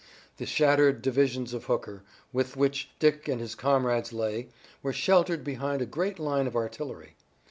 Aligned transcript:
The 0.37 0.47
shattered 0.47 1.03
divisions 1.03 1.53
of 1.53 1.65
Hooker, 1.65 2.01
with 2.33 2.57
which 2.57 2.89
Dick 2.97 3.27
and 3.27 3.39
his 3.39 3.53
comrades 3.53 4.11
lay, 4.11 4.49
were 4.81 4.93
sheltered 4.93 5.43
behind 5.43 5.79
a 5.79 5.85
great 5.85 6.17
line 6.17 6.47
of 6.47 6.55
artillery. 6.55 7.15